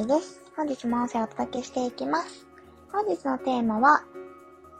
[0.00, 0.40] りです。
[0.56, 2.46] 本日も音声をお届けしていきます。
[2.90, 4.02] 本日のテーマは、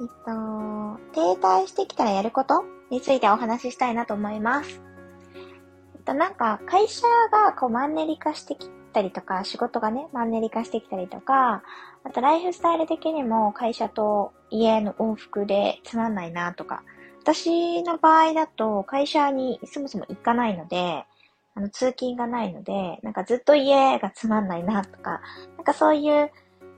[0.01, 4.81] えっと、停滞してきたらやることについてお話ししたいなと思います。
[5.95, 11.63] えっと、なんか、会社がこうマンネリ化してきたりとか、仕事がね、マンネリ化してきたりとか、
[12.03, 16.83] あとライフスタイル的にも会社と家の往復でつまんないなとか、
[17.21, 21.05] 私の場合だと会社にそもそも行かないので、
[21.61, 25.21] あの、通勤がないので、なんかずっと家がつまんないなとか、
[25.57, 26.31] なんかそういう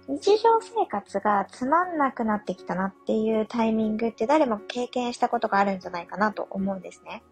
[0.08, 7.22] 日常生活がつまんなくなってきたなっていうタイミングって誰も経験したことがあるんじゃないかなと思うんですね。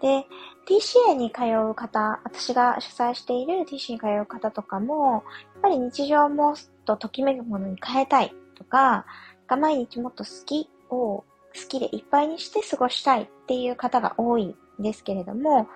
[0.00, 0.26] で、
[0.66, 5.22] TCA に通う方、私が主催している TCA に通う方とかも、やっ
[5.62, 9.06] ぱり日常をもっとときめくものに変えたいとか、
[9.46, 11.24] が毎日もっと好きを好
[11.68, 15.68] きでいっぱいにして過ごしたいっていう方が多いんですけれども、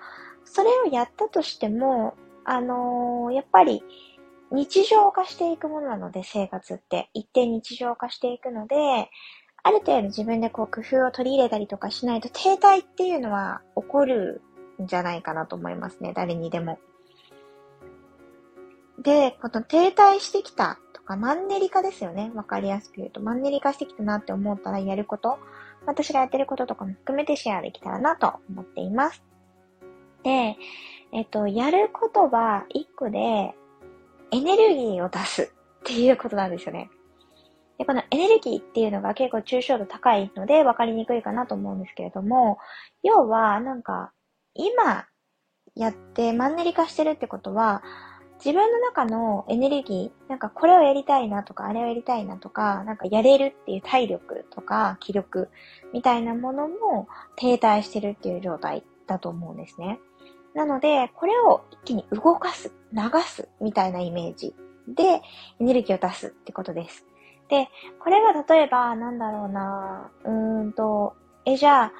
[0.45, 3.83] それをやったとしても、あのー、やっぱり
[4.51, 7.09] 日常化していくものなので、生活って。
[7.13, 9.09] 一定日常化していくので、
[9.61, 14.41] ある程度自分でこう工夫を取り入れたりとかしないと停滞っていうのは起こる
[14.81, 16.13] んじゃないかなと思いますね。
[16.15, 16.79] 誰にでも。
[18.97, 22.31] で、この停滞してきたとか、マンネリ化ですよね。
[22.33, 23.21] わかりやすく言うと。
[23.21, 25.37] マンネリ化してきたなって思ったらやること。
[25.85, 29.28] 私がやってることとかも含めてシェアできたらなと思っています。
[30.23, 30.57] で、
[31.11, 33.17] えっと、やることは一個で
[34.31, 35.47] エネルギーを出すっ
[35.83, 36.89] ていうことなんですよね。
[37.77, 42.57] で、このエネルギーっていうのが結構抽象度高いので分かりにくいかなと思うんですけれども、
[43.03, 44.11] 要はなんか
[44.53, 45.05] 今
[45.75, 47.81] やってマンネリ化してるってことは、
[48.43, 55.49] 自分の中のエネルギー、なんかこれをやりたいなとか、あれをやりたいなとか、なんかやれるっていう体力とか気力
[55.93, 59.99] みたいなものも停滞してるっていう状態だと思うんですね。
[60.55, 64.55] なので、これを一気に動かす、流すみたいなイメージ
[64.87, 65.21] でエ
[65.59, 67.05] ネルギーを出すってことです。
[67.49, 67.67] で、
[67.99, 71.15] これは例えば、なんだろうな、うーんと、
[71.45, 71.93] え、じゃあ、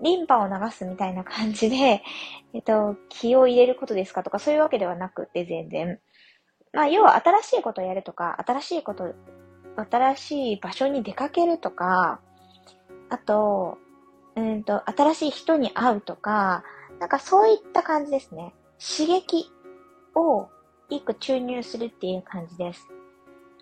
[0.00, 2.02] リンパを流すみたいな感じで、
[2.52, 5.98] えっと、気を入れることですかとか、そういうわけではなくて、全然。
[6.72, 9.14] まあ、要は新しいことをやるとか、新しいこと、
[9.90, 12.20] 新しい場所に出かけるとか、
[13.10, 13.78] あと、
[14.36, 16.64] うんと、新しい人に会うとか、
[17.04, 18.54] なんかそういった感じですね。
[18.78, 19.52] 刺激
[20.14, 20.48] を
[20.88, 22.88] 一個注入するっていう感じです。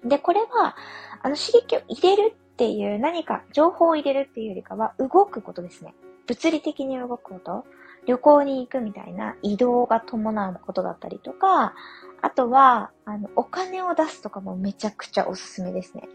[0.04, 0.76] で、これは、
[1.24, 5.92] あの刺激を入れるっていう何か情報を入れるっていうよりかは動くことですね。
[6.28, 7.64] 物理的に動くこと。
[8.06, 11.74] 旅行に行くみたいな移動が伴うことだったりとか、
[12.20, 16.08] あとは、あの、お金を出すとかもめちゃくちゃおすすめですね。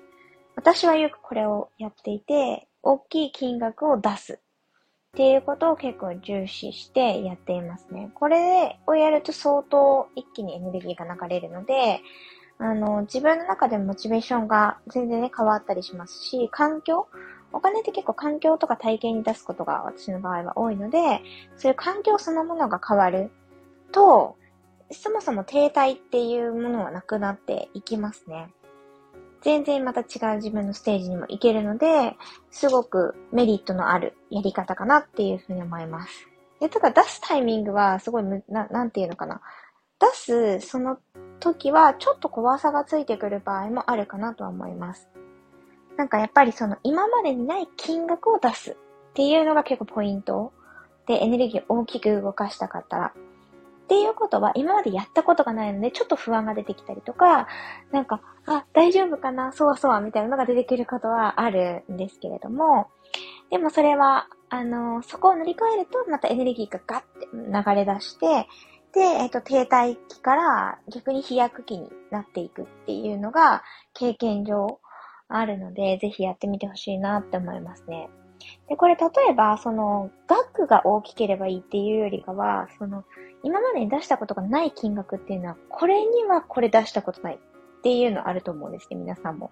[0.55, 4.39] 私はよくこれをやっていて、大きい金額を出す
[5.17, 8.11] っていうことを結構重視してやっていますね。
[8.13, 12.01] これをやると相当一気にエネルギーが流れるので、
[12.59, 17.07] あの、自分の中でもモチベーションが全然ね、変わったりしますし、環境
[17.51, 21.23] お金って結構環境とか体験に出すことが私の場合は多いので、
[21.55, 23.31] そういう環境そのものが変わる
[23.91, 24.35] と、
[24.91, 28.53] そもそも停滞っていうものはなくなっていきますね。
[29.41, 32.15] 全然また違う自分のステージにも行けるので、
[32.51, 36.27] すごくメリットのあるやり方かなっていうふうに思います。
[36.59, 39.41] で、ただ出すタイミングはすごいむ、な、なんていうのかな。
[39.99, 40.99] 出すその
[41.39, 45.09] 時はちょっと怖さがついてくる場合もあるかなとは思います。
[45.97, 48.75] なんかやっぱりその今までにない金額を出すっ
[49.13, 50.53] ていうのが結構ポイント
[51.07, 53.13] でエネルギーを大きく動かしたかったら
[53.87, 57.47] っていうことは今までやったことがないので、ちょっと不安が出てきたりとか、
[57.93, 62.89] なんか、あ、大丈夫かなそうそうみたいなのが出てくることはあるんですけれども、
[63.49, 68.49] でもそれは、あの、そこを乗り越えると、またエネルギーがガッて流れ出して、
[68.93, 74.81] で、えっ、と、停滞期から逆に飛躍期になっていくっていうのが経験上
[75.29, 78.09] あるので、ぜひやってみてほしいなって思いますね。
[78.69, 83.05] で、これ例えば、その、額が大きければいいっていうよりかは、その、
[83.43, 89.51] 今までに出したことがない金額っていうのは、これにはこれ出したことないっていうのあると思うんですね、皆さんも。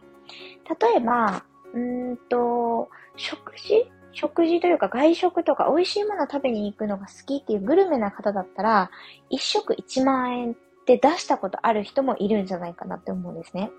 [0.81, 1.43] 例えば、
[1.73, 3.89] うんと、食事？
[4.11, 8.89] 食事というか外食とか美味しいものを食べに行くのが好きっていうグルメな方だったら、
[9.29, 10.55] 一食1万円っ
[10.85, 13.71] て出したことある人もいるんじゃないかなって思うんですね。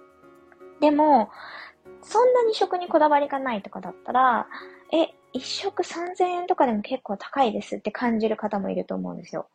[0.80, 1.30] でも、
[2.02, 4.46] そんなに食にこだわりがないとかだったら、
[4.92, 9.48] え、一食3000円とかでも結構高いですって感じる方もいると思うんですよ。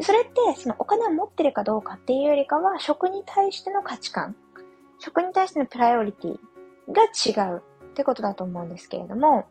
[0.00, 4.36] それって、そのお金を持ってるかどうかっていうよりかは、食に対しての価値観、
[4.98, 6.38] 食に対してのプライオリティ
[6.92, 9.46] が違うってことだと思うんですけれども、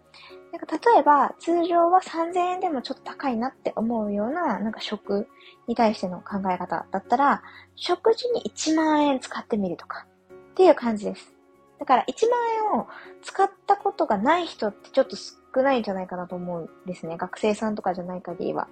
[0.52, 5.28] なんか例えば、通常は3000円でもちょっと高いなって思うような、なんか食
[5.68, 7.44] に対しての考え方だったら、
[7.76, 10.06] 食事に1万円使ってみるとか、
[10.52, 11.39] っていう感じです。
[11.80, 12.40] だから1万
[12.74, 12.88] 円を
[13.22, 17.18] 使ったことがない人ってちょっと少ないんじゃないかなと思うんですね。
[17.18, 18.68] 学生さんとかじゃない限りは。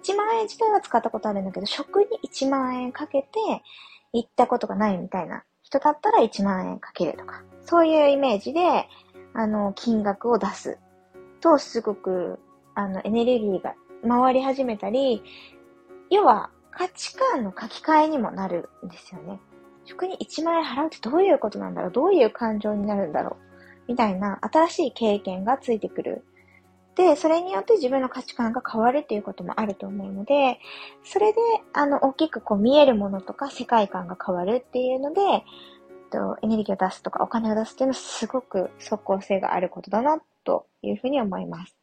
[0.00, 3.28] 1万円自体は使ったことあるんだけど、食に1万円かけて
[4.12, 7.42] 行ったことがないみたいな人だったら1万円かけるとか。
[7.64, 8.88] そういうイメージで、
[9.34, 10.78] あの、金額を出す
[11.40, 12.38] と、すごく、
[12.74, 13.74] あの、エネルギーが
[14.06, 15.22] 回り始めたり、
[16.10, 19.40] 要は価値観の書き換えにもなるんですよね。
[19.84, 21.90] 食に1万円払うってどういうことなんだろう？
[21.92, 23.52] どういう感情になるんだろう？
[23.88, 26.24] みたいな新しい経験がついてくる。
[26.94, 30.58] で、それによって自分の価値観が変わるっていうこともあると思うので、
[31.04, 31.38] それで、
[31.72, 35.20] あの、大きくこう見えるものとか世界観が変わるっていうので、
[36.42, 41.74] エネルギーを出すとかお金を出すっていうのはすごく即効性があることだなというふうに思います。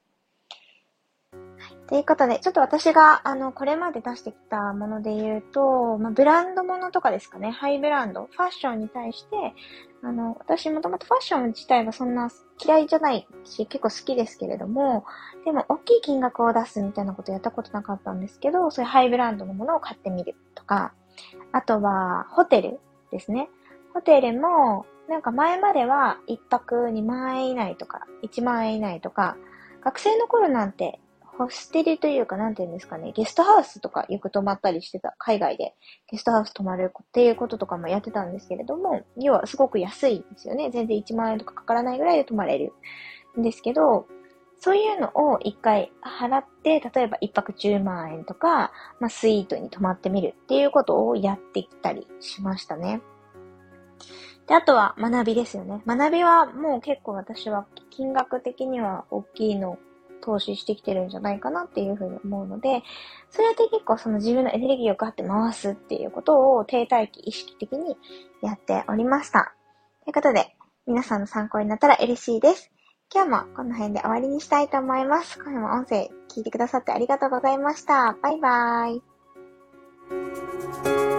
[1.89, 9.55] ということで、ちょっと私が、あの、これまで出してきたもので言うと、まあ、ブランドものとかですかね、ハイブランド、ファッションに対して、
[10.03, 12.29] あの、私もともとファッション自体はそんな
[12.63, 15.03] 嫌いじゃないし、結構好きですけれども、
[15.45, 20.93] でも、大きい金額を出すみたいなことやったことなかったんですけど、そういうハイブランドのものを買ってみるとか、
[21.51, 22.79] あとは、ホテル
[23.11, 23.49] ですね。
[23.95, 29.37] ホテルも、なんか前までは1泊2万円以内とか、1万円以内とか、
[29.83, 30.99] 学生の頃なんて
[31.39, 35.73] ホステルというか、なんていうんですかね、ゲストハウスとかよく泊まったりしてた、海外で
[36.11, 40.69] ゲストハウス泊まるっていうこととかもやってたんですけれども、要はすごく安いんですよね。
[40.69, 42.73] 全然1万円とかかからないぐらいで泊まれる
[43.39, 44.05] んですけど、
[44.59, 53.01] そういうのを一回払って、例えば一泊10万円とか、まあ、スイートに泊まってみるっていうことをやってきたりしましたね。
[54.45, 55.81] で、あとは学びですよね。
[55.87, 59.77] 学びはもう結構私は金額的には大きいの
[60.21, 62.83] 投資してきてるんじゃないかなっていうふうに思うので、
[63.29, 67.97] それで結構その自分のエネルギーをガッて回すっていうことを停滞期意識的に
[68.41, 69.53] やっておりました。
[70.03, 70.55] ということで、
[70.87, 72.71] 皆さんの参考になったら嬉しいです。
[73.13, 75.39] 今日もこの辺で終わりにしたいと思います。
[75.39, 78.15] 今夜も音声聞いてくださってありがとうございました。
[78.21, 81.18] バイバーイ。